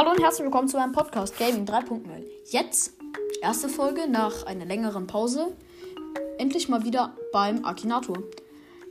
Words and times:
Hallo 0.00 0.12
und 0.12 0.22
herzlich 0.22 0.44
willkommen 0.44 0.66
zu 0.66 0.78
meinem 0.78 0.92
Podcast 0.92 1.38
Gaming 1.38 1.66
3.0. 1.66 2.00
Jetzt, 2.46 2.94
erste 3.42 3.68
Folge 3.68 4.08
nach 4.08 4.46
einer 4.46 4.64
längeren 4.64 5.06
Pause, 5.06 5.52
endlich 6.38 6.70
mal 6.70 6.84
wieder 6.86 7.14
beim 7.34 7.66
Akinator. 7.66 8.16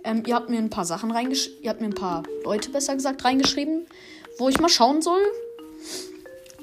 Ähm, 0.04 0.22
ihr 0.28 0.36
habt 0.36 0.52
mir 0.52 0.60
ein 0.60 0.70
paar 0.70 0.86
Sachen 0.86 1.10
reingeschrieben, 1.10 1.64
ihr 1.64 1.72
habt 1.72 1.82
mir 1.82 1.88
ein 1.88 1.96
paar 1.96 2.22
Leute 2.44 2.70
besser 2.70 2.94
gesagt 2.94 3.26
reingeschrieben, 3.26 3.88
wo 4.38 4.50
ich 4.50 4.60
mal 4.60 4.70
schauen 4.70 5.02
soll, 5.02 5.20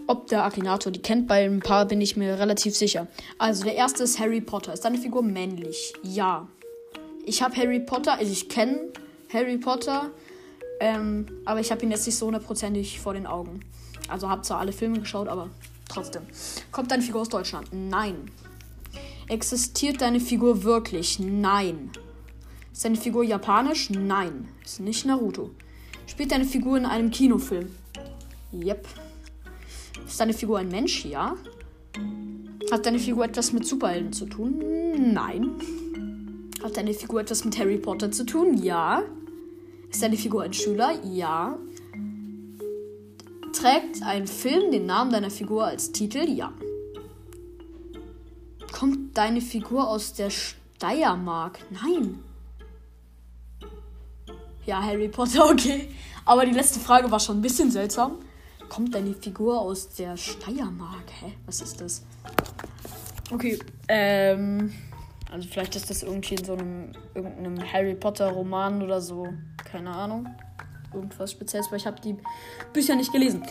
ob 0.07 0.29
der 0.29 0.45
Akinator 0.45 0.93
die 0.93 1.03
kennt. 1.03 1.27
Bei 1.27 1.45
ein 1.45 1.59
paar 1.59 1.85
bin 1.87 2.01
ich 2.01 2.17
mir 2.17 2.39
relativ 2.39 2.77
sicher. 2.77 3.09
Also 3.39 3.65
der 3.65 3.75
erste 3.75 4.05
ist 4.05 4.21
Harry 4.21 4.41
Potter. 4.41 4.73
Ist 4.75 4.85
deine 4.85 4.99
Figur 4.99 5.25
männlich? 5.25 5.93
Ja. 6.05 6.47
Ich 7.25 7.43
habe 7.43 7.57
Harry 7.57 7.81
Potter, 7.81 8.13
also 8.13 8.31
ich 8.31 8.49
kenne 8.49 8.93
Harry 9.33 9.59
Potter, 9.59 10.13
ähm, 10.79 11.27
aber 11.45 11.59
ich 11.59 11.73
habe 11.73 11.83
ihn 11.83 11.91
jetzt 11.91 12.07
nicht 12.07 12.17
so 12.17 12.27
hundertprozentig 12.27 13.01
vor 13.01 13.15
den 13.15 13.27
Augen. 13.27 13.65
Also 14.09 14.29
habe 14.29 14.43
zwar 14.43 14.59
alle 14.61 14.73
Filme 14.73 15.01
geschaut, 15.01 15.29
aber 15.29 15.51
trotzdem. 15.89 16.23
Kommt 16.73 16.91
deine 16.91 17.03
Figur 17.03 17.23
aus 17.23 17.29
Deutschland? 17.29 17.69
Nein. 17.73 18.31
Existiert 19.29 20.01
deine 20.01 20.21
Figur 20.21 20.63
wirklich? 20.63 21.19
Nein. 21.19 21.91
Ist 22.73 22.85
deine 22.85 22.97
Figur 22.97 23.25
japanisch? 23.25 23.91
Nein. 23.91 24.49
Ist 24.65 24.81
nicht 24.81 25.07
Naruto. 25.07 25.51
Spielt 26.07 26.31
deine 26.31 26.45
Figur 26.45 26.77
in 26.77 26.87
einem 26.87 27.11
Kinofilm? 27.11 27.71
Yep. 28.53 28.87
Ist 30.07 30.21
deine 30.21 30.33
Figur 30.33 30.59
ein 30.59 30.69
Mensch? 30.69 31.05
Ja. 31.05 31.37
Hat 32.71 32.87
deine 32.87 32.99
Figur 32.99 33.25
etwas 33.25 33.53
mit 33.53 33.67
Superhelden 33.67 34.13
zu 34.13 34.27
tun? 34.27 34.63
Nein. 35.13 35.51
Hat 36.63 36.77
deine 36.77 36.95
Figur 36.95 37.21
etwas 37.21 37.45
mit 37.45 37.59
Harry 37.59 37.79
Potter 37.79 38.11
zu 38.11 38.25
tun? 38.25 38.57
Ja. 38.63 39.03
Ist 39.91 40.03
deine 40.03 40.17
Figur 40.17 40.43
ein 40.43 40.53
Schüler? 40.53 40.93
Ja. 41.05 41.59
Trägt 43.57 44.03
ein 44.03 44.27
Film 44.27 44.71
den 44.71 44.85
Namen 44.85 45.11
deiner 45.11 45.31
Figur 45.31 45.65
als 45.65 45.91
Titel? 45.91 46.29
Ja. 46.29 46.53
Kommt 48.71 49.17
deine 49.17 49.41
Figur 49.41 49.89
aus 49.89 50.13
der 50.13 50.29
Steiermark? 50.29 51.61
Nein. 51.71 52.19
Ja, 54.67 54.83
Harry 54.83 55.09
Potter, 55.09 55.47
okay. 55.51 55.89
Aber 56.27 56.45
die 56.45 56.53
letzte 56.53 56.81
Frage 56.81 57.11
war 57.11 57.19
schon 57.19 57.39
ein 57.39 57.43
bisschen 57.43 57.71
seltsam. 57.71 58.17
Kommt 58.69 58.95
deine 58.95 59.15
Figur 59.15 59.59
aus 59.59 59.89
der 59.89 60.19
Steiermark? 60.19 61.11
Hä? 61.21 61.33
Was 61.47 61.63
ist 61.63 61.81
das? 61.81 62.03
Okay, 63.31 63.59
ähm. 63.89 64.75
Also 65.33 65.49
vielleicht 65.49 65.77
ist 65.77 65.89
das 65.89 66.03
irgendwie 66.03 66.35
in 66.35 66.45
so 66.45 66.53
einem 66.53 66.93
irgendeinem 67.15 67.73
Harry 67.73 67.95
Potter 67.95 68.29
Roman 68.29 68.83
oder 68.83 69.01
so. 69.01 69.29
Keine 69.65 69.91
Ahnung. 69.91 70.29
Irgendwas 70.95 71.33
Spezielles, 71.33 71.71
weil 71.71 71.79
ich 71.79 71.87
habe 71.87 72.01
die 72.01 72.17
Bücher 72.73 72.97
nicht 72.97 73.13
gelesen. 73.13 73.43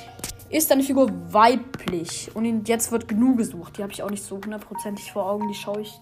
Ist 0.50 0.72
deine 0.72 0.84
Figur 0.84 1.10
weiblich? 1.34 2.32
Und 2.34 2.68
jetzt 2.68 2.92
wird 2.92 3.08
Gnu 3.08 3.36
gesucht. 3.36 3.78
Die 3.78 3.84
habe 3.84 3.92
ich 3.92 4.04
auch 4.04 4.10
nicht 4.10 4.24
so 4.24 4.36
hundertprozentig 4.36 5.12
vor 5.12 5.30
Augen. 5.30 5.48
Die 5.48 5.56
schaue 5.56 5.82
ich 5.82 6.00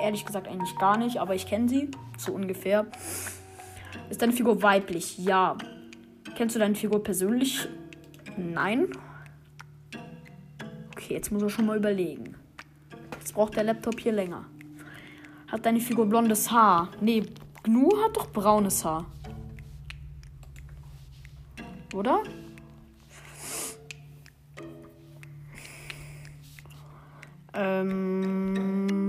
ehrlich 0.00 0.24
gesagt 0.24 0.48
eigentlich 0.48 0.76
gar 0.78 0.96
nicht, 0.96 1.18
aber 1.18 1.34
ich 1.34 1.46
kenne 1.46 1.68
sie. 1.68 1.90
So 2.18 2.32
ungefähr. 2.32 2.86
Ist 4.10 4.22
deine 4.22 4.32
Figur 4.32 4.62
weiblich? 4.62 5.18
Ja. 5.18 5.56
Kennst 6.36 6.54
du 6.56 6.60
deine 6.60 6.74
Figur 6.74 7.02
persönlich? 7.02 7.68
Nein. 8.36 8.88
Okay, 10.92 11.14
jetzt 11.14 11.32
muss 11.32 11.42
er 11.42 11.50
schon 11.50 11.66
mal 11.66 11.76
überlegen. 11.76 12.34
Jetzt 13.18 13.34
braucht 13.34 13.56
der 13.56 13.64
Laptop 13.64 13.98
hier 13.98 14.12
länger. 14.12 14.44
Hat 15.48 15.64
deine 15.66 15.80
Figur 15.80 16.06
blondes 16.06 16.50
Haar? 16.50 16.88
Nee, 17.00 17.24
Gnu 17.62 17.90
hat 18.04 18.16
doch 18.16 18.30
braunes 18.30 18.84
Haar. 18.84 19.06
Oder? 21.94 22.22
Ähm. 27.54 29.04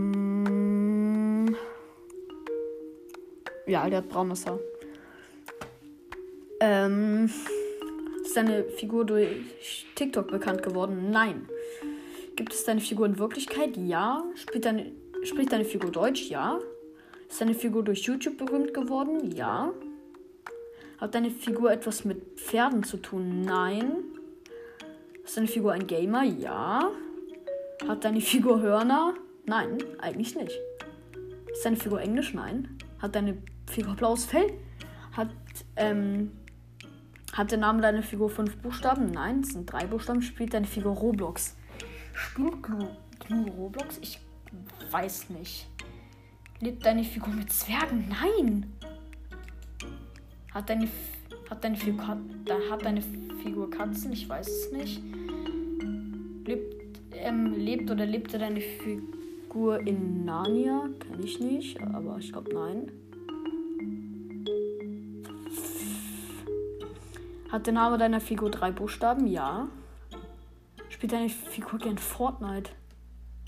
Ja, 3.66 3.90
der 3.90 3.98
hat 4.00 4.10
braunes 4.10 4.46
Haar. 4.46 4.60
Ähm. 6.60 7.32
Ist 8.24 8.38
deine 8.38 8.66
Figur 8.66 9.04
durch 9.06 9.88
TikTok 9.96 10.28
bekannt 10.28 10.62
geworden? 10.62 11.10
Nein. 11.10 11.50
Gibt 12.36 12.54
es 12.54 12.66
deine 12.66 12.82
Figur 12.82 13.08
in 13.08 13.18
Wirklichkeit? 13.18 13.78
Ja. 13.78 14.24
Spielt 14.36 14.66
deine, 14.66 14.92
spricht 15.24 15.52
deine 15.52 15.66
Figur 15.66 15.92
Deutsch? 15.92 16.30
Ja. 16.30 16.60
Ist 17.28 17.42
deine 17.42 17.56
Figur 17.56 17.82
durch 17.84 18.04
YouTube 18.04 18.38
berühmt 18.38 18.76
geworden? 18.76 19.32
Ja. 19.32 19.74
Hat 20.98 21.14
deine 21.14 21.30
Figur 21.30 21.72
etwas 21.72 22.06
mit 22.06 22.40
Pferden 22.40 22.84
zu 22.84 22.98
tun? 22.98 23.42
Nein. 23.42 24.04
Ist 25.24 25.36
deine 25.36 25.48
Figur 25.48 25.74
ein 25.74 25.88
Gamer? 25.88 26.24
Ja. 26.24 26.92
Hat 27.88 28.06
deine 28.06 28.22
Figur 28.22 28.62
Hörner? 28.62 29.14
Nein, 29.46 29.78
eigentlich 30.00 30.36
nicht. 30.36 30.58
Ist 31.52 31.66
deine 31.66 31.76
Figur 31.76 32.02
Englisch? 32.02 32.34
Nein. 32.34 32.78
Hat 33.02 33.16
deine 33.16 33.38
Figur 33.70 33.96
blaues 33.96 34.26
Fell? 34.26 34.54
Hat, 35.12 35.30
ähm, 35.76 36.32
hat 37.34 37.52
der 37.52 37.58
Name 37.58 37.82
deiner 37.82 38.04
Figur 38.04 38.30
fünf 38.30 38.56
Buchstaben? 38.58 39.12
Nein, 39.12 39.42
es 39.42 39.50
sind 39.50 39.72
drei 39.72 39.86
Buchstaben. 39.86 40.22
Spielt 40.22 40.54
deine 40.54 40.68
Figur 40.68 40.94
Roblox? 40.94 41.58
Spielt 42.14 42.64
Gnu, 42.64 42.88
Gnu 43.28 43.50
Roblox? 43.52 43.98
Ich 44.02 44.20
weiß 44.90 45.30
nicht. 45.32 45.68
Lebt 46.62 46.86
deine 46.86 47.04
Figur 47.04 47.34
mit 47.34 47.52
Zwergen? 47.52 48.08
Nein. 48.10 48.72
Hat 50.56 50.70
deine, 50.70 50.88
hat 51.50 51.66
deine, 51.66 51.76
Figur, 51.76 52.08
hat 52.08 52.86
deine 52.86 53.02
Figur 53.44 53.70
Katzen? 53.70 54.14
Ich 54.14 54.30
weiß 54.30 54.48
es 54.48 54.72
nicht. 54.72 55.02
Lebt, 56.46 56.98
ähm, 57.12 57.52
lebt 57.52 57.92
oder 57.92 58.06
lebte 58.06 58.40
deine 58.40 58.62
Figur 58.62 59.86
in 59.86 60.24
Narnia? 60.24 60.88
Kann 61.00 61.22
ich 61.22 61.42
nicht, 61.42 61.82
aber 61.82 62.20
ich 62.20 62.32
glaube 62.32 62.54
nein. 62.54 62.90
Hat 67.52 67.66
der 67.66 67.74
Name 67.74 67.98
deiner 67.98 68.22
Figur 68.22 68.50
drei 68.50 68.72
Buchstaben? 68.72 69.28
Ja. 69.28 69.68
Spielt 70.88 71.12
deine 71.12 71.28
Figur 71.28 71.80
gern 71.80 71.98
Fortnite? 71.98 72.72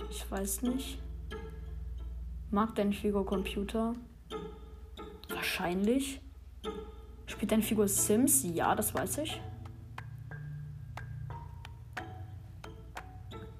Ich 0.10 0.30
weiß 0.30 0.64
nicht. 0.64 1.00
Mag 2.52 2.76
deine 2.76 2.92
Figur 2.92 3.26
Computer? 3.26 3.96
Wahrscheinlich. 5.30 6.20
Spielt 7.28 7.52
deine 7.52 7.62
Figur 7.62 7.88
Sims? 7.88 8.44
Ja, 8.44 8.74
das 8.74 8.94
weiß 8.96 9.20
ich. 9.20 9.40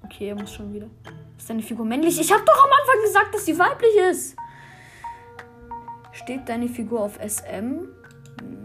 Okay, 0.04 0.30
er 0.30 0.34
muss 0.34 0.52
schon 0.52 0.72
wieder. 0.72 0.88
Ist 1.36 1.48
deine 1.48 1.62
Figur 1.62 1.84
männlich? 1.84 2.18
Ich 2.20 2.32
habe 2.32 2.42
doch 2.44 2.64
am 2.64 2.70
Anfang 2.70 3.02
gesagt, 3.04 3.34
dass 3.34 3.44
sie 3.44 3.58
weiblich 3.58 3.94
ist. 4.10 4.36
Steht 6.12 6.48
deine 6.48 6.68
Figur 6.68 7.02
auf 7.02 7.18
SM? 7.24 7.86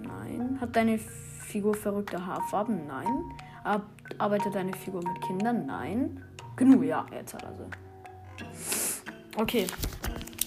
Nein. 0.01 0.57
Hat 0.59 0.75
deine 0.75 0.97
Figur 0.97 1.75
verrückte 1.75 2.25
Haarfarben? 2.25 2.87
Nein. 2.87 3.23
Ar 3.63 3.83
arbeitet 4.17 4.55
deine 4.55 4.73
Figur 4.73 5.03
mit 5.07 5.21
Kindern? 5.21 5.65
Nein. 5.65 6.23
Genug, 6.55 6.83
ja, 6.83 7.05
jetzt 7.11 7.33
hat 7.33 7.43
er 7.43 7.53
sie. 7.55 9.01
Okay. 9.37 9.67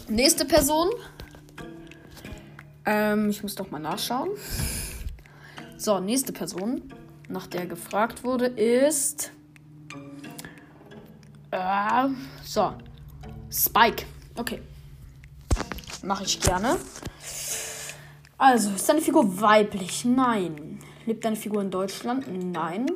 Nächste 0.08 0.44
Person. 0.44 0.90
Ähm, 2.86 3.30
ich 3.30 3.42
muss 3.42 3.56
doch 3.56 3.70
mal 3.70 3.80
nachschauen. 3.80 4.30
So, 5.76 5.98
nächste 5.98 6.32
Person, 6.32 6.82
nach 7.28 7.48
der 7.48 7.66
gefragt 7.66 8.24
wurde, 8.24 8.46
ist. 8.46 9.32
Äh, 11.50 12.08
so. 12.44 12.72
Spike. 13.50 14.04
Okay. 14.36 14.60
Mache 16.02 16.24
ich 16.24 16.40
gerne. 16.40 16.78
Also, 18.38 18.70
ist 18.70 18.88
deine 18.88 19.00
Figur 19.00 19.40
weiblich? 19.40 20.04
Nein. 20.04 20.78
Lebt 21.06 21.24
deine 21.24 21.36
Figur 21.36 21.62
in 21.62 21.70
Deutschland? 21.70 22.26
Nein. 22.52 22.86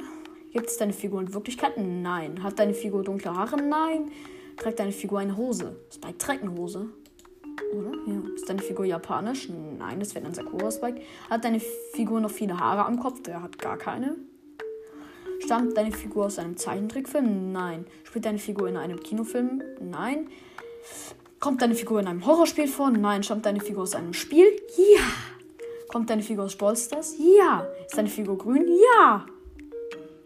Gibt 0.52 0.66
es 0.66 0.76
deine 0.76 0.92
Figur 0.92 1.20
in 1.20 1.32
Wirklichkeit? 1.32 1.76
Nein. 1.76 2.42
Hat 2.42 2.58
deine 2.58 2.74
Figur 2.74 3.02
dunkle 3.02 3.34
Haare? 3.34 3.56
Nein. 3.56 4.10
Trägt 4.56 4.78
deine 4.78 4.92
Figur 4.92 5.20
eine 5.20 5.36
Hose? 5.36 5.76
Spike 5.92 6.18
trägt 6.18 6.42
eine 6.42 6.52
Hose. 6.52 6.88
Oder? 7.74 7.92
Ja. 8.06 8.19
Ist 8.34 8.48
deine 8.48 8.62
Figur 8.62 8.84
japanisch? 8.84 9.48
Nein, 9.48 10.00
das 10.00 10.14
wäre 10.14 10.26
ein 10.26 10.34
Sakura 10.34 10.70
Spike. 10.70 11.02
Hat 11.28 11.44
deine 11.44 11.60
Figur 11.94 12.20
noch 12.20 12.30
viele 12.30 12.58
Haare 12.58 12.84
am 12.84 12.98
Kopf? 12.98 13.22
Der 13.22 13.42
hat 13.42 13.58
gar 13.58 13.76
keine. 13.76 14.16
Stammt 15.44 15.76
deine 15.76 15.92
Figur 15.92 16.26
aus 16.26 16.38
einem 16.38 16.56
Zeichentrickfilm? 16.56 17.52
Nein. 17.52 17.86
Spielt 18.04 18.24
deine 18.24 18.38
Figur 18.38 18.68
in 18.68 18.76
einem 18.76 19.00
Kinofilm? 19.00 19.62
Nein. 19.80 20.28
Kommt 21.38 21.62
deine 21.62 21.74
Figur 21.74 22.00
in 22.00 22.06
einem 22.06 22.26
Horrorspiel 22.26 22.68
vor? 22.68 22.90
Nein. 22.90 23.22
Stammt 23.22 23.46
deine 23.46 23.60
Figur 23.60 23.82
aus 23.82 23.94
einem 23.94 24.12
Spiel? 24.12 24.46
Ja. 24.76 25.02
Kommt 25.88 26.10
deine 26.10 26.22
Figur 26.22 26.44
aus 26.44 26.56
Ballstars? 26.56 27.16
Ja. 27.18 27.66
Ist 27.86 27.96
deine 27.96 28.08
Figur 28.08 28.38
grün? 28.38 28.68
Ja. 28.68 29.26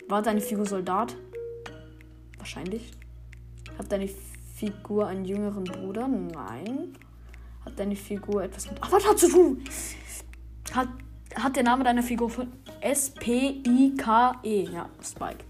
War 0.08 0.20
deine 0.22 0.40
Figur 0.40 0.66
Soldat? 0.66 1.16
Wahrscheinlich. 2.38 2.90
Hat 3.78 3.90
deine 3.90 4.08
Figur 4.56 5.06
einen 5.06 5.24
jüngeren 5.24 5.64
Bruder? 5.64 6.06
Nein. 6.06 6.94
Hat 7.64 7.78
deine 7.78 7.96
Figur 7.96 8.42
etwas 8.42 8.70
mit 8.70 8.82
Avatar 8.82 9.16
zu 9.16 9.28
tun? 9.30 9.64
Hat, 10.72 10.88
hat 11.34 11.56
der 11.56 11.62
Name 11.62 11.84
deiner 11.84 12.02
Figur 12.02 12.28
von 12.28 12.48
S-P-I-K-E? 12.80 14.68
Ja, 14.70 14.88
Spike. 15.02 15.44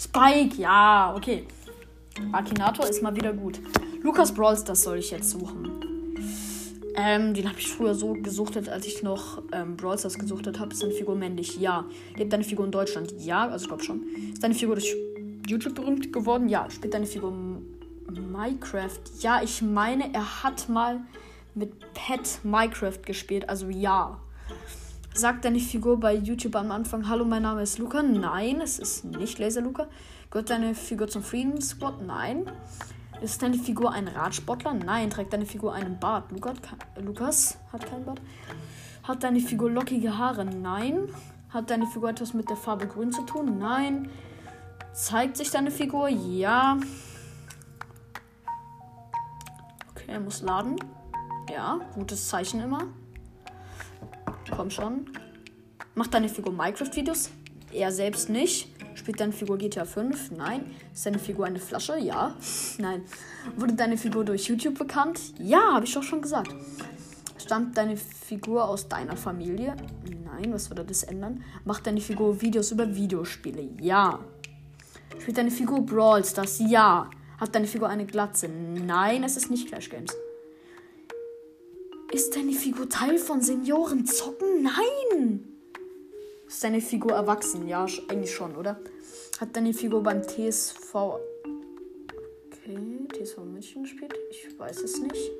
Spike, 0.00 0.60
ja, 0.60 1.14
okay. 1.16 1.46
Akinator 2.32 2.88
ist 2.88 3.02
mal 3.02 3.14
wieder 3.16 3.32
gut. 3.32 3.60
Lukas 4.02 4.32
Brawls, 4.32 4.62
das 4.64 4.82
soll 4.82 4.98
ich 4.98 5.10
jetzt 5.10 5.30
suchen. 5.30 5.94
Ähm, 6.96 7.34
den 7.34 7.48
habe 7.48 7.58
ich 7.58 7.68
früher 7.68 7.94
so 7.94 8.12
gesuchtet, 8.12 8.68
als 8.68 8.86
ich 8.86 9.02
noch 9.02 9.42
ähm, 9.50 9.76
Brawl 9.76 9.98
Stars 9.98 10.16
gesuchtet 10.16 10.60
habe. 10.60 10.72
Ist 10.72 10.82
deine 10.82 10.92
Figur 10.92 11.16
männlich? 11.16 11.58
Ja. 11.58 11.84
Lebt 12.16 12.32
deine 12.32 12.44
Figur 12.44 12.64
in 12.64 12.70
Deutschland? 12.70 13.12
Ja, 13.18 13.48
also 13.48 13.64
ich 13.64 13.68
glaube 13.68 13.82
schon. 13.82 14.04
Ist 14.32 14.44
deine 14.44 14.54
Figur 14.54 14.76
durch 14.76 14.94
YouTube 15.48 15.74
berühmt 15.74 16.12
geworden? 16.12 16.48
Ja. 16.48 16.70
Spielt 16.70 16.94
deine 16.94 17.06
Figur 17.06 17.32
Minecraft? 18.20 19.00
Ja, 19.20 19.42
ich 19.42 19.62
meine, 19.62 20.12
er 20.12 20.42
hat 20.42 20.68
mal 20.68 21.00
mit 21.54 21.94
Pet 21.94 22.40
Minecraft 22.42 23.02
gespielt. 23.04 23.48
Also 23.48 23.68
ja. 23.68 24.18
Sagt 25.14 25.44
deine 25.44 25.60
Figur 25.60 26.00
bei 26.00 26.14
YouTube 26.14 26.56
am 26.56 26.72
Anfang, 26.72 27.08
hallo, 27.08 27.24
mein 27.24 27.42
Name 27.42 27.62
ist 27.62 27.78
Luca? 27.78 28.02
Nein, 28.02 28.60
es 28.60 28.78
ist 28.78 29.04
nicht 29.04 29.38
Laser 29.38 29.60
Luca. 29.60 29.86
Gehört 30.30 30.50
deine 30.50 30.74
Figur 30.74 31.06
zum 31.06 31.22
Squad? 31.60 32.02
Nein. 32.04 32.50
Ist 33.22 33.40
deine 33.42 33.56
Figur 33.56 33.92
ein 33.92 34.08
Radsportler? 34.08 34.74
Nein. 34.74 35.10
Trägt 35.10 35.32
deine 35.32 35.46
Figur 35.46 35.72
einen 35.72 36.00
Bart? 36.00 36.32
Lukas 36.32 37.58
hat 37.72 37.88
keinen 37.88 38.04
Bart. 38.04 38.20
Hat 39.04 39.22
deine 39.22 39.40
Figur 39.40 39.70
lockige 39.70 40.18
Haare? 40.18 40.44
Nein. 40.44 41.08
Hat 41.50 41.70
deine 41.70 41.86
Figur 41.86 42.10
etwas 42.10 42.34
mit 42.34 42.50
der 42.50 42.56
Farbe 42.56 42.88
grün 42.88 43.12
zu 43.12 43.22
tun? 43.22 43.58
Nein. 43.58 44.10
Zeigt 44.92 45.36
sich 45.36 45.50
deine 45.50 45.70
Figur? 45.70 46.08
Ja. 46.08 46.78
Er 50.14 50.20
muss 50.20 50.42
laden. 50.42 50.76
Ja, 51.52 51.80
gutes 51.94 52.28
Zeichen 52.28 52.60
immer. 52.60 52.86
Komm 54.54 54.70
schon. 54.70 55.10
Macht 55.94 56.14
deine 56.14 56.28
Figur 56.28 56.52
Minecraft-Videos? 56.52 57.30
Er 57.72 57.90
selbst 57.90 58.28
nicht. 58.28 58.68
Spielt 58.94 59.20
deine 59.20 59.32
Figur 59.32 59.58
GTA 59.58 59.84
5? 59.84 60.30
Nein. 60.30 60.70
Ist 60.92 61.04
deine 61.04 61.18
Figur 61.18 61.46
eine 61.46 61.58
Flasche? 61.58 61.98
Ja. 61.98 62.34
Nein. 62.78 63.02
Wurde 63.56 63.74
deine 63.74 63.96
Figur 63.96 64.24
durch 64.24 64.46
YouTube 64.46 64.78
bekannt? 64.78 65.20
Ja, 65.38 65.74
habe 65.74 65.84
ich 65.84 65.92
doch 65.92 66.02
schon 66.02 66.22
gesagt. 66.22 66.54
Stammt 67.36 67.76
deine 67.76 67.96
Figur 67.96 68.66
aus 68.66 68.88
deiner 68.88 69.16
Familie? 69.16 69.76
Nein, 70.24 70.52
was 70.52 70.70
würde 70.70 70.84
das 70.84 71.02
ändern? 71.02 71.42
Macht 71.64 71.86
deine 71.86 72.00
Figur 72.00 72.40
Videos 72.40 72.70
über 72.70 72.94
Videospiele? 72.94 73.68
Ja. 73.80 74.20
Spielt 75.18 75.36
deine 75.36 75.50
Figur 75.50 75.84
Brawl 75.84 76.24
Stars? 76.24 76.60
Ja. 76.60 77.10
Hat 77.38 77.54
deine 77.54 77.66
Figur 77.66 77.88
eine 77.88 78.06
Glatze? 78.06 78.48
Nein, 78.48 79.24
es 79.24 79.36
ist 79.36 79.50
nicht 79.50 79.68
Clash 79.68 79.90
Games. 79.90 80.16
Ist 82.12 82.36
deine 82.36 82.52
Figur 82.52 82.88
Teil 82.88 83.18
von 83.18 83.40
Senioren 83.40 84.06
zocken? 84.06 84.62
Nein! 84.62 85.48
Ist 86.46 86.62
deine 86.62 86.80
Figur 86.80 87.12
erwachsen? 87.12 87.66
Ja, 87.66 87.86
eigentlich 88.08 88.32
schon, 88.32 88.54
oder? 88.54 88.78
Hat 89.40 89.56
deine 89.56 89.74
Figur 89.74 90.02
beim 90.02 90.22
TSV. 90.22 90.94
Okay, 92.46 92.78
TSV 93.12 93.38
München 93.38 93.82
gespielt? 93.82 94.14
Ich 94.30 94.56
weiß 94.56 94.82
es 94.82 95.00
nicht. 95.00 95.32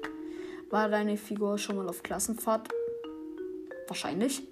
War 0.71 0.89
deine 0.89 1.17
Figur 1.17 1.59
schon 1.59 1.77
mal 1.77 1.89
auf 1.89 2.03
Klassenfahrt? 2.03 2.69
Wahrscheinlich. 3.87 4.43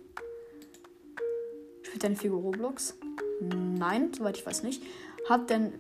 Spielt 1.83 2.05
deine 2.05 2.17
Figur 2.17 2.41
Roblox? 2.41 2.97
Nein, 3.41 4.13
soweit 4.17 4.37
ich 4.37 4.47
weiß 4.47 4.63
nicht. 4.63 4.83
Hat 5.29 5.51
denn. 5.51 5.73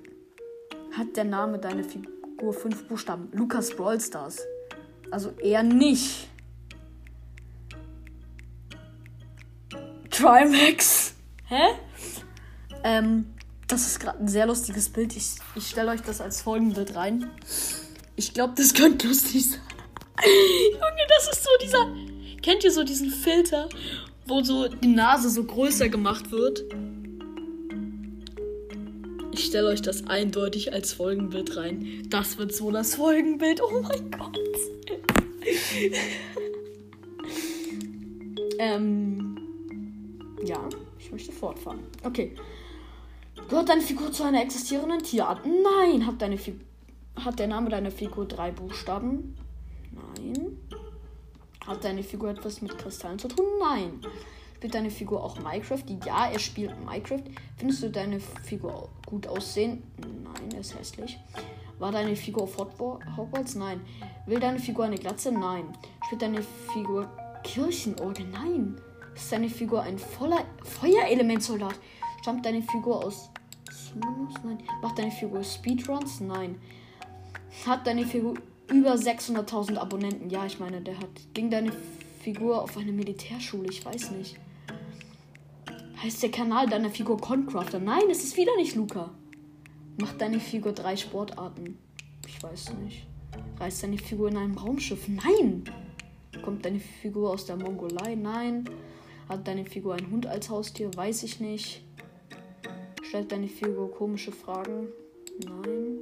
Hat 0.97 1.17
der 1.17 1.25
Name 1.25 1.59
deiner 1.59 1.85
Figur 1.85 2.53
fünf 2.53 2.87
Buchstaben? 2.87 3.29
Lukas 3.33 3.75
Brawl 3.75 4.01
Stars. 4.01 4.41
Also 5.11 5.31
eher 5.39 5.63
nicht. 5.63 6.29
Trimax. 10.11 11.15
Hä? 11.47 11.63
Ähm, 12.85 13.33
das 13.69 13.87
ist 13.87 14.01
gerade 14.01 14.19
ein 14.19 14.29
sehr 14.29 14.47
lustiges 14.47 14.91
Bild. 14.91 15.17
Ich, 15.17 15.37
ich 15.55 15.67
stelle 15.67 15.91
euch 15.91 16.03
das 16.03 16.21
als 16.21 16.43
Folgenbild 16.43 16.95
rein. 16.95 17.31
Ich 18.17 18.35
glaube, 18.35 18.53
das 18.57 18.75
könnte 18.75 19.09
lustig 19.09 19.51
sein. 19.51 19.61
Junge, 20.73 21.07
das 21.09 21.29
ist 21.33 21.43
so 21.43 21.51
dieser. 21.63 22.43
Kennt 22.43 22.65
ihr 22.65 22.71
so 22.71 22.85
diesen 22.85 23.11
Filter, 23.11 23.69
wo 24.27 24.43
so 24.43 24.69
die 24.69 24.89
Nase 24.89 25.31
so 25.31 25.45
größer 25.45 25.89
gemacht 25.89 26.31
wird? 26.31 26.65
Ich 29.33 29.47
stelle 29.47 29.69
euch 29.69 29.81
das 29.81 30.07
eindeutig 30.07 30.73
als 30.73 30.93
Folgenbild 30.93 31.57
rein. 31.57 32.07
Das 32.11 32.37
wird 32.37 32.55
so 32.55 32.71
das 32.71 32.97
Folgenbild. 32.97 33.63
Oh 33.63 33.83
mein 33.83 34.11
Gott. 34.11 34.39
ähm. 38.59 39.39
Ja, 40.45 40.69
ich 40.99 41.11
möchte 41.11 41.33
fortfahren. 41.33 41.81
Okay. 42.05 42.35
Gehört 43.49 43.71
deine 43.71 43.81
Figur 43.81 44.13
zu 44.13 44.23
einer 44.23 44.43
existierenden 44.43 45.03
Tierart? 45.03 45.41
Nein. 45.47 46.07
Hat, 46.07 46.21
deine 46.21 46.39
hat 47.17 47.39
der 47.39 47.49
Name 47.49 47.71
deiner 47.71 47.91
Figur 47.91 48.27
drei 48.27 48.51
Buchstaben? 48.51 49.35
Nein. 49.93 50.59
Hat 51.67 51.85
deine 51.85 52.03
Figur 52.03 52.31
etwas 52.31 52.61
mit 52.61 52.77
Kristallen 52.77 53.19
zu 53.19 53.29
tun? 53.29 53.47
Nein. 53.61 54.01
Spielt 54.63 54.77
deine 54.77 54.91
Figur 54.91 55.25
auch 55.25 55.41
Minecraft? 55.41 55.83
Ja, 56.07 56.31
er 56.31 56.39
spielt 56.39 56.73
Minecraft. 56.85 57.25
Findest 57.57 57.83
du 57.83 57.91
deine 57.91 58.21
Figur 58.21 58.91
gut 59.05 59.27
aussehen? 59.27 59.83
Nein, 59.99 60.53
er 60.55 60.61
ist 60.61 60.79
hässlich. 60.79 61.19
War 61.81 61.91
deine 61.91 62.15
Figur 62.15 62.45
auf 62.45 62.57
Hogwarts? 62.57 63.57
Nein. 63.57 63.81
Will 64.27 64.39
deine 64.39 64.61
Figur 64.61 64.85
eine 64.85 64.95
Glatze? 64.95 65.33
Nein. 65.33 65.65
Spielt 66.07 66.23
deine 66.23 66.45
Figur 66.73 67.11
Kirchenorgel? 67.43 68.25
Nein. 68.29 68.77
Ist 69.17 69.33
deine 69.33 69.49
Figur 69.49 69.83
ein 69.83 69.99
voller 69.99 70.45
Feuerelementsoldat? 70.63 71.75
Stammt 72.21 72.47
deine 72.47 72.63
Figur 72.63 73.05
aus 73.05 73.31
Summoners? 73.69 74.35
Nein. 74.45 74.59
Macht 74.81 74.97
deine 74.97 75.11
Figur 75.11 75.43
Speedruns? 75.43 76.21
Nein. 76.21 76.61
Hat 77.67 77.85
deine 77.85 78.07
Figur 78.07 78.35
über 78.71 78.95
600.000 78.95 79.77
Abonnenten? 79.77 80.31
Ja, 80.31 80.47
ich 80.47 80.61
meine, 80.61 80.81
der 80.81 80.99
hat. 80.99 81.11
Ging 81.35 81.51
deine 81.51 81.73
Figur 82.23 82.63
auf 82.63 82.77
eine 82.77 82.93
Militärschule? 82.93 83.69
Ich 83.69 83.85
weiß 83.85 84.13
nicht. 84.13 84.39
Heißt 86.03 86.21
der 86.21 86.33
Kanal 86.33 86.69
deiner 86.69 86.91
Figur 86.91 87.17
Concrafter? 87.17 87.79
Nein, 87.79 88.11
es 88.11 88.25
ist 88.25 88.37
wieder 88.37 88.57
nicht 88.57 88.75
Luca. 88.75 89.15
Macht 90.01 90.21
deine 90.21 90.41
Figur 90.41 90.73
drei 90.73 90.97
Sportarten? 90.97 91.79
Ich 92.27 92.43
weiß 92.43 92.73
nicht. 92.83 93.07
Reist 93.61 93.85
deine 93.85 93.99
Figur 93.99 94.29
in 94.29 94.37
einem 94.37 94.59
Raumschiff? 94.59 95.07
Nein! 95.07 95.63
Kommt 96.43 96.65
deine 96.65 96.81
Figur 96.81 97.31
aus 97.31 97.47
der 97.47 97.55
Mongolei? 97.55 98.17
Nein. 98.17 98.69
Hat 99.29 99.47
deine 99.47 99.65
Figur 99.65 99.95
einen 99.95 100.11
Hund 100.11 100.27
als 100.27 100.51
Haustier? 100.51 100.91
Weiß 100.97 101.23
ich 101.23 101.39
nicht. 101.39 101.85
Stellt 103.05 103.31
deine 103.31 103.47
Figur 103.47 103.93
komische 103.93 104.33
Fragen? 104.33 104.89
Nein. 105.47 105.99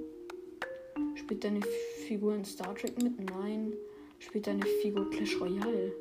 Spielt 1.14 1.44
deine 1.44 1.60
Figur 2.08 2.34
in 2.36 2.46
Star 2.46 2.74
Trek 2.74 3.02
mit? 3.02 3.20
Nein. 3.30 3.74
Spielt 4.18 4.46
deine 4.46 4.64
Figur 4.80 5.10
Clash 5.10 5.38
Royale? 5.38 5.92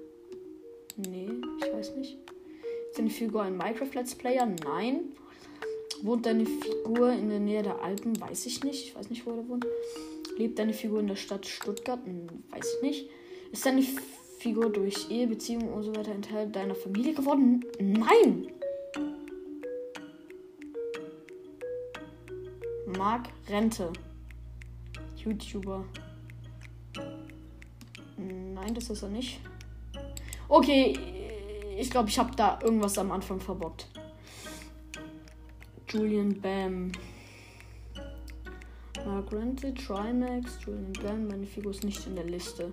Nee, 0.95 1.31
ich 1.59 1.73
weiß 1.73 1.97
nicht. 1.97 2.17
Deine 2.99 3.11
Figur 3.11 3.43
ein 3.43 3.55
Minecraft 3.55 3.93
Let's 3.93 4.13
Player? 4.13 4.45
Nein. 4.45 5.13
Wohnt 6.01 6.25
deine 6.25 6.45
Figur 6.45 7.13
in 7.13 7.29
der 7.29 7.39
Nähe 7.39 7.63
der 7.63 7.81
Alpen? 7.81 8.19
Weiß 8.19 8.45
ich 8.45 8.61
nicht. 8.65 8.87
Ich 8.87 8.95
weiß 8.95 9.09
nicht, 9.09 9.25
wo 9.25 9.31
er 9.31 9.47
wohnt. 9.47 9.65
Lebt 10.37 10.59
deine 10.59 10.73
Figur 10.73 10.99
in 10.99 11.07
der 11.07 11.15
Stadt 11.15 11.47
Stuttgart? 11.47 12.01
Hm, 12.03 12.27
weiß 12.49 12.75
ich 12.75 12.81
nicht. 12.81 13.09
Ist 13.53 13.65
deine 13.65 13.81
Figur 14.39 14.69
durch 14.69 15.09
Ehe, 15.09 15.27
Beziehung 15.27 15.71
und 15.71 15.83
so 15.83 15.95
weiter 15.95 16.11
ein 16.11 16.21
Teil 16.21 16.49
deiner 16.49 16.75
Familie 16.75 17.13
geworden? 17.13 17.63
Nein! 17.79 18.47
Mark 22.85 23.29
Rente. 23.47 23.93
YouTuber. 25.23 25.85
Nein, 28.17 28.73
das 28.73 28.89
ist 28.89 29.03
er 29.03 29.07
nicht. 29.09 29.39
Okay, 30.49 31.18
ich 31.79 31.89
glaube, 31.89 32.09
ich 32.09 32.19
habe 32.19 32.35
da 32.35 32.59
irgendwas 32.61 32.97
am 32.97 33.11
Anfang 33.11 33.39
verbockt. 33.39 33.87
Julian 35.87 36.39
Bam. 36.39 36.91
Mark 39.05 39.31
Rente, 39.31 39.73
Trimax, 39.73 40.59
Julian 40.65 40.93
Bam. 41.01 41.27
Meine 41.27 41.45
Figur 41.45 41.71
ist 41.71 41.83
nicht 41.83 42.05
in 42.05 42.15
der 42.15 42.25
Liste. 42.25 42.71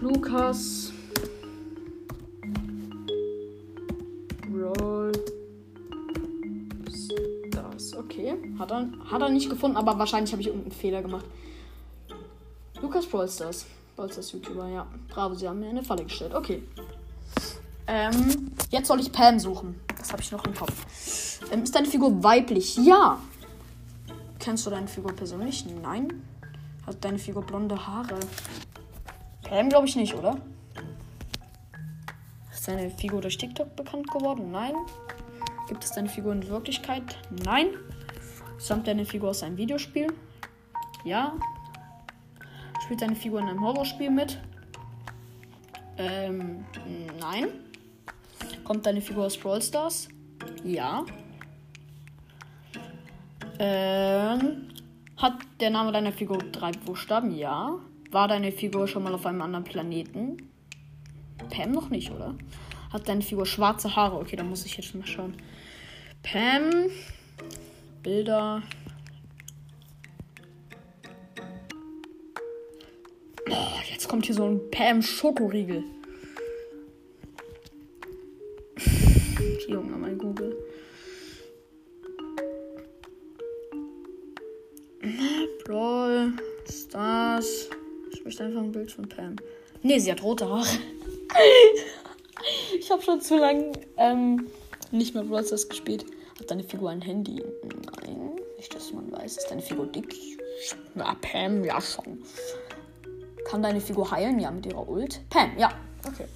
Lukas. 0.00 0.92
Roll. 4.50 5.12
Das, 7.50 7.94
okay. 7.94 8.34
Hat 8.58 8.70
er, 8.70 8.88
hat 9.10 9.20
er 9.20 9.28
nicht 9.28 9.50
gefunden, 9.50 9.76
aber 9.76 9.98
wahrscheinlich 9.98 10.32
habe 10.32 10.40
ich 10.40 10.48
irgendeinen 10.48 10.72
Fehler 10.72 11.02
gemacht. 11.02 11.26
Lukas 12.80 13.06
Brawl 13.06 13.28
Stars. 13.28 13.66
Brawl 13.96 14.10
Stars 14.10 14.32
YouTuber, 14.32 14.68
ja. 14.68 14.86
Bravo, 15.08 15.34
sie 15.34 15.48
haben 15.48 15.60
mir 15.60 15.68
eine 15.68 15.82
Falle 15.82 16.04
gestellt. 16.04 16.34
Okay. 16.34 16.62
Ähm, 17.86 18.52
jetzt 18.70 18.88
soll 18.88 19.00
ich 19.00 19.10
Pam 19.10 19.38
suchen. 19.38 19.80
Das 19.96 20.12
habe 20.12 20.22
ich 20.22 20.30
noch 20.30 20.44
im 20.44 20.54
Kopf. 20.54 21.40
Ähm, 21.50 21.62
ist 21.62 21.74
deine 21.74 21.86
Figur 21.86 22.22
weiblich? 22.22 22.76
Ja. 22.76 23.18
Kennst 24.38 24.66
du 24.66 24.70
deine 24.70 24.86
Figur 24.86 25.12
persönlich? 25.14 25.64
Nein. 25.82 26.22
Hat 26.86 27.02
deine 27.04 27.18
Figur 27.18 27.42
blonde 27.42 27.86
Haare? 27.86 28.18
Pam 29.42 29.68
glaube 29.68 29.86
ich 29.86 29.96
nicht, 29.96 30.14
oder? 30.14 30.36
Ist 32.52 32.68
deine 32.68 32.90
Figur 32.90 33.20
durch 33.20 33.38
TikTok 33.38 33.74
bekannt 33.74 34.10
geworden? 34.10 34.50
Nein. 34.52 34.74
Gibt 35.68 35.84
es 35.84 35.92
deine 35.92 36.08
Figur 36.08 36.32
in 36.32 36.46
Wirklichkeit? 36.48 37.16
Nein. 37.44 37.68
Stammt 38.58 38.86
deine 38.86 39.04
Figur 39.04 39.30
aus 39.30 39.42
einem 39.42 39.56
Videospiel? 39.56 40.12
Ja. 41.04 41.34
Spielt 42.88 43.02
deine 43.02 43.16
Figur 43.16 43.40
in 43.40 43.48
einem 43.48 43.60
Horrorspiel 43.60 44.08
mit? 44.08 44.38
Ähm, 45.98 46.64
nein. 47.20 47.48
Kommt 48.64 48.86
deine 48.86 49.02
Figur 49.02 49.26
aus 49.26 49.36
Brawl 49.36 49.60
Stars? 49.60 50.08
Ja. 50.64 51.04
Ähm, 53.58 54.70
hat 55.18 55.34
der 55.60 55.68
Name 55.68 55.92
deiner 55.92 56.12
Figur 56.12 56.38
drei 56.38 56.70
Buchstaben? 56.72 57.36
Ja. 57.36 57.78
War 58.10 58.26
deine 58.26 58.52
Figur 58.52 58.88
schon 58.88 59.02
mal 59.02 59.12
auf 59.12 59.26
einem 59.26 59.42
anderen 59.42 59.64
Planeten? 59.64 60.48
Pam 61.50 61.72
noch 61.72 61.90
nicht, 61.90 62.10
oder? 62.10 62.36
Hat 62.90 63.06
deine 63.06 63.20
Figur 63.20 63.44
schwarze 63.44 63.96
Haare? 63.96 64.16
Okay, 64.16 64.36
da 64.36 64.44
muss 64.44 64.64
ich 64.64 64.78
jetzt 64.78 64.94
mal 64.94 65.06
schauen. 65.06 65.34
Pam. 66.22 66.88
Bilder. 68.02 68.62
Kommt 74.08 74.26
hier 74.26 74.34
so 74.34 74.44
ein 74.44 74.70
Pam 74.70 75.02
Schokoriegel. 75.02 75.84
Junge, 79.68 79.96
mein 79.96 80.16
Google. 80.16 80.56
Brawl, 85.64 86.32
Stars. 86.68 87.68
Ich 88.12 88.24
möchte 88.24 88.44
einfach 88.44 88.62
ein 88.62 88.72
Bild 88.72 88.90
von 88.90 89.08
Pam. 89.08 89.36
Nee, 89.82 89.98
sie 89.98 90.10
hat 90.10 90.22
rote 90.22 90.48
Haare. 90.48 90.66
ich 92.78 92.90
habe 92.90 93.02
schon 93.02 93.20
zu 93.20 93.36
lange 93.36 93.72
ähm, 93.98 94.46
nicht 94.90 95.14
mehr 95.14 95.24
Brawl 95.24 95.44
Stars 95.44 95.68
gespielt. 95.68 96.06
Hat 96.40 96.50
deine 96.50 96.64
Figur 96.64 96.90
ein 96.90 97.02
Handy? 97.02 97.42
Nein. 97.62 98.40
Nicht, 98.56 98.74
dass 98.74 98.92
man 98.92 99.12
weiß. 99.12 99.36
Ist 99.36 99.50
deine 99.50 99.62
Figur 99.62 99.86
dick? 99.86 100.14
Ja, 100.94 101.14
Pam, 101.20 101.62
ja 101.62 101.80
schon. 101.80 102.22
Kann 103.48 103.62
deine 103.62 103.80
Figur 103.80 104.10
heilen? 104.10 104.38
Ja, 104.38 104.50
mit 104.50 104.66
ihrer 104.66 104.86
Ult. 104.86 105.28
Pam, 105.30 105.56
ja. 105.56 105.70
Okay. 106.06 106.26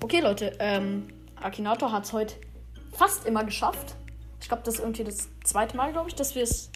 Okay, 0.00 0.20
Leute. 0.20 0.52
Ähm, 0.58 1.08
Akinator 1.40 1.92
hat 1.92 2.04
es 2.04 2.12
heute 2.12 2.34
fast 2.92 3.26
immer 3.26 3.44
geschafft. 3.44 3.96
Ich 4.40 4.48
glaube, 4.48 4.62
das 4.64 4.74
ist 4.74 4.80
irgendwie 4.80 5.04
das 5.04 5.28
zweite 5.44 5.76
Mal, 5.76 5.92
glaube 5.92 6.08
ich, 6.08 6.14
dass 6.14 6.34
wir 6.34 6.42
es 6.42 6.70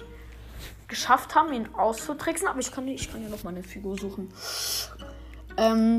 geschafft 0.89 1.35
haben, 1.35 1.53
ihn 1.53 1.69
auszutricksen. 1.75 2.49
Aber 2.49 2.61
ich 2.61 2.73
kann, 2.73 2.89
ich 2.89 3.11
kann 3.11 3.23
ja 3.23 3.29
noch 3.29 3.45
mal 3.45 3.51
eine 3.51 3.63
Figur 3.63 3.99
suchen. 3.99 4.33
Ähm, 5.59 5.99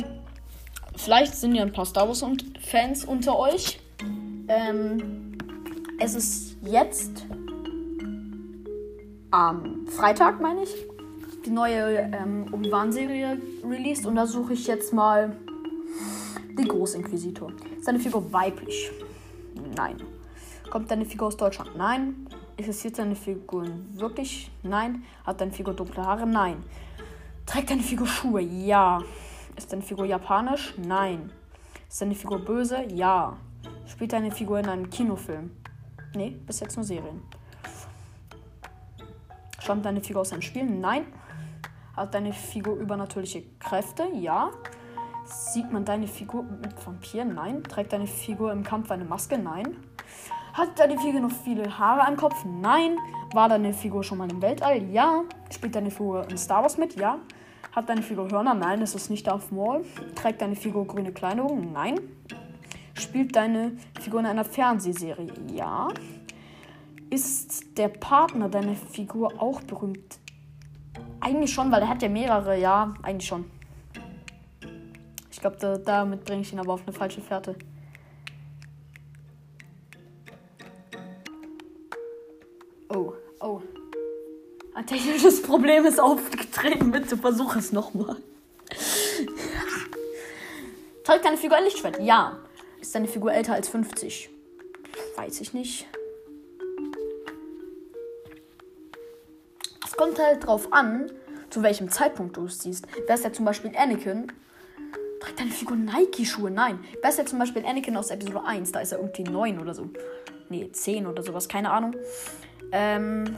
vielleicht 0.96 1.36
sind 1.36 1.54
ja 1.54 1.62
ein 1.62 1.72
paar 1.72 1.86
Star 1.86 2.08
Wars-Fans 2.08 3.06
unter 3.06 3.38
euch. 3.38 3.80
Ähm, 4.48 5.38
es 6.00 6.16
ist 6.16 6.58
jetzt 6.64 7.26
am 9.32 9.86
Freitag, 9.88 10.40
meine 10.42 10.64
ich, 10.64 10.74
die 11.48 11.54
neue 11.54 12.00
ähm, 12.14 12.46
Obi-Wan-Serie 12.52 13.38
released. 13.64 14.06
Und 14.06 14.16
da 14.16 14.26
suche 14.26 14.54
ich 14.54 14.68
jetzt 14.68 14.94
mal 14.94 15.36
die 16.58 16.68
Großinquisitor. 16.68 17.52
Ist 17.78 17.88
deine 17.88 18.00
Figur 18.00 18.32
weiblich? 18.34 18.92
Nein. 19.76 19.98
Kommt 20.70 20.92
deine 20.92 21.06
Figur 21.06 21.28
aus 21.28 21.38
Deutschland? 21.38 21.78
Nein. 21.78 22.28
Existiert 22.58 23.00
deine 23.00 23.16
Figur 23.16 23.66
wirklich? 23.94 24.52
Nein. 24.64 25.04
Hat 25.26 25.40
deine 25.40 25.52
Figur 25.52 25.74
dunkle 25.74 26.04
Haare? 26.04 26.28
Nein. 26.28 26.64
Trägt 27.46 27.70
deine 27.70 27.82
Figur 27.82 28.08
Schuhe? 28.08 28.42
Ja. 28.42 29.02
Ist 29.56 29.72
deine 29.72 29.82
Figur 29.82 30.06
japanisch? 30.06 30.74
Nein. 30.78 31.32
Ist 31.88 32.02
deine 32.02 32.16
Figur 32.16 32.40
böse? 32.40 32.84
Ja. 32.94 33.38
Spielt 33.86 34.12
deine 34.12 34.32
Figur 34.32 34.60
in 34.60 34.68
einem 34.68 34.90
Kinofilm? 34.90 35.52
Nee, 36.14 36.32
bis 36.46 36.60
jetzt 36.60 36.76
nur 36.76 36.84
Serien. 36.84 37.22
Stammt 39.62 39.86
deine 39.86 40.02
Figur 40.02 40.22
aus 40.22 40.34
einem 40.34 40.42
Spiel? 40.42 40.66
Nein. 40.66 41.06
Hat 41.98 42.14
deine 42.14 42.32
Figur 42.32 42.76
übernatürliche 42.76 43.42
Kräfte? 43.58 44.08
Ja. 44.14 44.52
Sieht 45.26 45.72
man 45.74 45.84
deine 45.84 46.08
Figur 46.08 46.44
mit 46.44 46.86
Vampiren? 46.86 47.34
Nein. 47.34 47.64
Trägt 47.64 47.92
deine 47.92 48.06
Figur 48.06 48.52
im 48.52 48.62
Kampf 48.64 48.92
eine 48.92 49.04
Maske? 49.04 49.40
Nein. 49.40 49.78
Hat 50.54 50.78
deine 50.78 51.00
Figur 51.00 51.22
noch 51.22 51.32
viele 51.32 51.80
Haare 51.80 52.06
am 52.06 52.16
Kopf? 52.16 52.46
Nein. 52.46 52.98
War 53.34 53.50
deine 53.50 53.74
Figur 53.74 54.04
schon 54.04 54.20
mal 54.20 54.32
im 54.32 54.44
Weltall? 54.44 54.84
Ja. 54.92 55.24
Spielt 55.50 55.74
deine 55.74 55.90
Figur 55.90 56.30
in 56.30 56.38
Star 56.38 56.62
Wars 56.62 56.78
mit? 56.78 56.96
Ja. 57.00 57.18
Hat 57.76 57.90
deine 57.90 58.04
Figur 58.04 58.30
Hörner? 58.30 58.54
Nein, 58.54 58.80
das 58.80 58.94
ist 58.94 59.10
nicht 59.10 59.26
Darth 59.26 59.52
Maul. 59.52 59.84
Trägt 60.14 60.42
deine 60.44 60.56
Figur 60.56 60.86
grüne 60.86 61.12
Kleidung? 61.12 61.74
Nein. 61.74 62.00
Spielt 62.94 63.36
deine 63.36 63.72
Figur 64.00 64.20
in 64.20 64.28
einer 64.28 64.46
Fernsehserie? 64.46 65.34
Ja. 65.52 65.88
Ist 67.10 67.76
der 67.76 67.88
Partner 67.88 68.50
deiner 68.50 68.76
Figur 68.76 69.42
auch 69.42 69.62
berühmt? 69.64 70.20
Eigentlich 71.20 71.54
schon, 71.54 71.72
weil 71.72 71.82
er 71.82 71.90
hat 71.90 72.02
ja 72.02 72.10
mehrere, 72.10 72.58
ja, 72.58 72.94
eigentlich 73.04 73.28
schon. 73.28 73.50
Ich 75.32 75.40
glaube, 75.40 75.58
da, 75.58 75.78
damit 75.78 76.26
bringe 76.26 76.42
ich 76.42 76.52
ihn 76.52 76.60
aber 76.60 76.74
auf 76.74 76.82
eine 76.86 76.94
falsche 76.94 77.22
Fährte. 77.22 77.56
Oh, 82.90 83.14
oh. 83.40 83.62
Ein 84.74 84.86
technisches 84.86 85.42
Problem 85.42 85.86
ist 85.86 86.00
aufgetreten. 86.00 86.92
Bitte 86.92 87.18
versuch 87.18 87.56
es 87.56 87.72
nochmal. 87.72 88.18
Trägt 91.04 91.26
deine 91.26 91.38
Figur 91.38 91.58
ein 91.58 91.64
Lichtschwert? 91.64 92.00
Ja. 92.02 92.40
Ist 92.82 92.94
deine 92.94 93.08
Figur 93.08 93.32
älter 93.32 93.54
als 93.54 93.70
50? 93.70 94.30
Weiß 95.16 95.42
ich 95.42 95.54
nicht. 95.54 95.88
Es 99.98 100.04
kommt 100.04 100.20
halt 100.20 100.46
drauf 100.46 100.72
an, 100.74 101.12
zu 101.50 101.64
welchem 101.64 101.90
Zeitpunkt 101.90 102.38
du 102.38 102.46
es 102.46 102.60
siehst. 102.60 102.88
Wer 103.08 103.16
ist 103.16 103.24
ja 103.24 103.34
zum 103.34 103.46
Beispiel 103.46 103.72
Anakin? 103.76 104.32
Trägt 105.20 105.40
deine 105.40 105.50
Figur 105.50 105.76
Nike-Schuhe? 105.76 106.52
Nein. 106.52 106.78
Wer 107.02 107.10
ist 107.10 107.18
ja 107.18 107.26
zum 107.26 107.40
Beispiel 107.40 107.66
Anakin 107.66 107.98
aus 107.98 108.12
Episode 108.12 108.44
1? 108.46 108.72
Da 108.74 108.82
ist 108.82 108.92
er 108.92 109.00
irgendwie 109.00 109.24
9 109.24 109.60
oder 109.60 109.74
so. 109.74 109.90
Nee, 110.50 110.70
10 110.72 111.08
oder 111.08 111.24
sowas, 111.24 111.50
keine 111.50 111.72
Ahnung. 111.72 111.96
Ähm, 112.72 113.38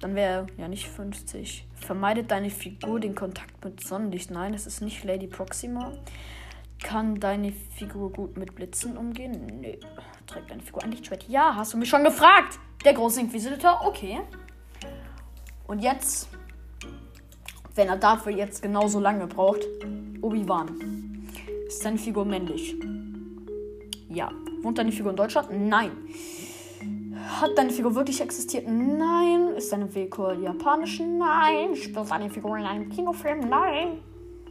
dann 0.00 0.14
wäre 0.14 0.46
ja 0.56 0.68
nicht 0.68 0.88
50. 0.88 1.68
Vermeidet 1.74 2.30
deine 2.30 2.48
Figur 2.48 2.98
den 2.98 3.14
Kontakt 3.14 3.62
mit 3.62 3.84
Sonnenlicht? 3.84 4.30
Nein, 4.30 4.54
das 4.54 4.66
ist 4.66 4.80
nicht 4.80 5.04
Lady 5.04 5.26
Proxima. 5.26 5.92
Kann 6.82 7.20
deine 7.20 7.52
Figur 7.52 8.10
gut 8.10 8.38
mit 8.38 8.54
Blitzen 8.54 8.96
umgehen? 8.96 9.60
Nö. 9.60 9.74
Trägt 10.26 10.50
deine 10.50 10.62
Figur 10.62 10.82
ein 10.82 10.92
Lichtschwert? 10.92 11.28
Ja, 11.28 11.54
hast 11.54 11.74
du 11.74 11.76
mich 11.76 11.90
schon 11.90 12.04
gefragt. 12.04 12.58
Der 12.86 12.94
große 12.94 13.20
Inquisitor? 13.20 13.82
Okay. 13.84 14.22
Und 15.72 15.78
jetzt, 15.78 16.28
wenn 17.76 17.88
er 17.88 17.96
dafür 17.96 18.30
jetzt 18.30 18.60
genauso 18.60 19.00
lange 19.00 19.26
braucht, 19.26 19.60
Obi-Wan. 20.20 21.26
Ist 21.66 21.82
deine 21.82 21.96
Figur 21.96 22.26
männlich? 22.26 22.76
Ja. 24.10 24.30
Wohnt 24.60 24.76
deine 24.76 24.92
Figur 24.92 25.12
in 25.12 25.16
Deutschland? 25.16 25.48
Nein. 25.50 25.92
Hat 27.40 27.56
deine 27.56 27.70
Figur 27.70 27.94
wirklich 27.94 28.20
existiert? 28.20 28.68
Nein. 28.68 29.54
Ist 29.56 29.72
deine 29.72 29.88
Figur 29.88 30.34
japanisch? 30.34 31.00
Nein. 31.00 31.74
Spielt 31.74 32.10
deine 32.10 32.28
Figur 32.28 32.58
in 32.58 32.66
einem 32.66 32.90
Kinofilm? 32.90 33.48
Nein. 33.48 34.02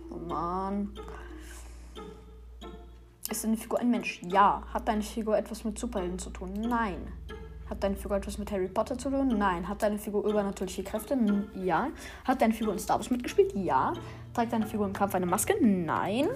Oh 0.09 0.17
Mann. 0.27 0.89
Ist 3.29 3.43
deine 3.43 3.57
Figur 3.57 3.79
ein 3.79 3.91
Mensch? 3.91 4.23
Ja. 4.23 4.63
Hat 4.73 4.87
deine 4.87 5.03
Figur 5.03 5.37
etwas 5.37 5.63
mit 5.65 5.77
Superhelden 5.77 6.17
zu 6.17 6.31
tun? 6.31 6.51
Nein. 6.53 6.97
Hat 7.71 7.81
deine 7.81 7.95
Figur 7.95 8.17
etwas 8.17 8.37
mit 8.37 8.51
Harry 8.51 8.67
Potter 8.67 8.97
zu 8.97 9.09
tun? 9.09 9.29
Nein. 9.29 9.65
Hat 9.69 9.81
deine 9.81 9.97
Figur 9.97 10.25
übernatürliche 10.25 10.83
Kräfte? 10.83 11.17
Ja. 11.55 11.87
Hat 12.25 12.41
deine 12.41 12.53
Figur 12.53 12.73
in 12.73 12.79
Star 12.79 12.97
Wars 12.97 13.09
mitgespielt? 13.09 13.53
Ja. 13.55 13.93
Trägt 14.33 14.51
deine 14.51 14.67
Figur 14.67 14.85
im 14.85 14.91
Kampf 14.91 15.15
eine 15.15 15.25
Maske? 15.25 15.55
Nein. 15.61 16.27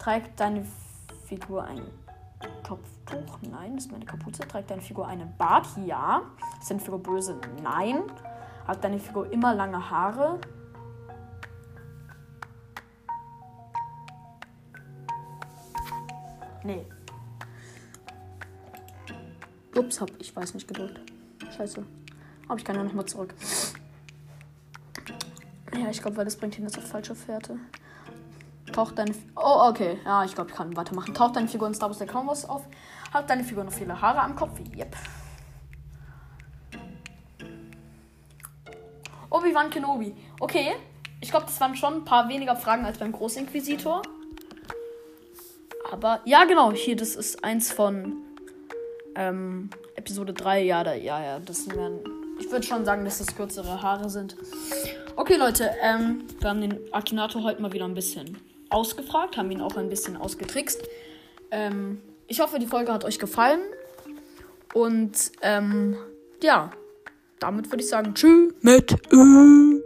Trägt 0.00 0.40
deine 0.40 0.66
Figur 1.26 1.62
ein 1.62 1.82
Kopftuch? 2.66 3.38
Nein. 3.48 3.76
Ist 3.76 3.92
meine 3.92 4.04
Kapuze? 4.04 4.42
Trägt 4.42 4.72
deine 4.72 4.82
Figur 4.82 5.06
einen 5.06 5.32
Bart? 5.38 5.68
Ja. 5.86 6.22
Ist 6.60 6.68
deine 6.68 6.80
Figur 6.80 7.00
böse? 7.00 7.40
Nein. 7.62 8.02
Hat 8.66 8.82
deine 8.82 8.98
Figur 8.98 9.32
immer 9.32 9.54
lange 9.54 9.88
Haare? 9.88 10.40
Nee. 16.64 16.84
Ups, 19.78 20.00
hab 20.00 20.10
ich 20.18 20.34
weiß 20.34 20.54
nicht 20.54 20.66
gedrückt. 20.66 21.00
Scheiße. 21.56 21.84
Aber 22.48 22.58
ich 22.58 22.64
kann 22.64 22.76
ja 22.76 22.82
nochmal 22.82 23.06
zurück. 23.06 23.34
Ja, 25.72 25.90
ich 25.90 26.00
glaube, 26.02 26.16
weil 26.16 26.24
das 26.24 26.36
bringt 26.36 26.58
ihn 26.58 26.64
jetzt 26.64 26.78
auf 26.78 26.84
falsche 26.84 27.14
Fährte. 27.14 27.58
Taucht 28.72 28.98
deine. 28.98 29.14
Oh, 29.36 29.68
okay. 29.68 29.98
Ja, 30.04 30.24
ich 30.24 30.34
glaube, 30.34 30.50
ich 30.50 30.56
kann 30.56 30.76
weitermachen. 30.76 31.14
Taucht 31.14 31.36
deine 31.36 31.48
Figur 31.48 31.68
in 31.68 31.74
Star 31.74 31.88
Wars 31.88 31.98
der 31.98 32.06
Clone 32.06 32.30
auf? 32.30 32.66
Hat 33.12 33.30
deine 33.30 33.44
Figur 33.44 33.64
noch 33.64 33.72
viele 33.72 34.00
Haare 34.00 34.20
am 34.20 34.34
Kopf? 34.34 34.58
Yep. 34.76 34.96
Obi-Wan 39.30 39.70
Kenobi. 39.70 40.14
Okay. 40.40 40.74
Ich 41.20 41.30
glaube, 41.30 41.46
das 41.46 41.60
waren 41.60 41.74
schon 41.76 41.94
ein 41.94 42.04
paar 42.04 42.28
weniger 42.28 42.56
Fragen 42.56 42.84
als 42.84 42.98
beim 42.98 43.12
Großinquisitor. 43.12 44.02
Aber 45.90 46.20
ja, 46.24 46.44
genau, 46.44 46.72
hier, 46.72 46.96
das 46.96 47.16
ist 47.16 47.42
eins 47.42 47.72
von 47.72 48.22
ähm, 49.18 49.68
Episode 49.96 50.32
3. 50.32 50.62
Ja, 50.62 50.84
da, 50.84 50.94
ja, 50.94 51.22
ja, 51.22 51.40
das 51.40 51.64
sind 51.64 51.76
dann. 51.76 52.00
Ich 52.40 52.50
würde 52.50 52.64
schon 52.64 52.84
sagen, 52.84 53.04
dass 53.04 53.18
das 53.18 53.34
kürzere 53.34 53.82
Haare 53.82 54.08
sind. 54.08 54.36
Okay, 55.16 55.36
Leute, 55.36 55.70
ähm, 55.82 56.22
wir 56.38 56.48
haben 56.48 56.60
den 56.60 56.78
Akinator 56.92 57.42
heute 57.42 57.60
mal 57.60 57.72
wieder 57.72 57.84
ein 57.84 57.94
bisschen 57.94 58.38
ausgefragt, 58.70 59.36
haben 59.36 59.50
ihn 59.50 59.60
auch 59.60 59.76
ein 59.76 59.88
bisschen 59.88 60.16
ausgetrickst. 60.16 60.80
Ähm, 61.50 62.00
ich 62.28 62.40
hoffe, 62.40 62.60
die 62.60 62.66
Folge 62.66 62.92
hat 62.92 63.04
euch 63.04 63.18
gefallen. 63.18 63.60
Und 64.72 65.32
ähm, 65.42 65.96
ja, 66.42 66.70
damit 67.40 67.70
würde 67.70 67.82
ich 67.82 67.88
sagen, 67.88 68.14
tschüss 68.14 68.52
mit 68.60 68.96
Ö. 69.12 69.80